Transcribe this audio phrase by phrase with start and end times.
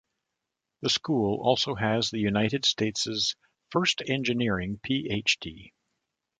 [0.81, 3.35] The school also has the United States'
[3.69, 5.73] first engineering Ph.D.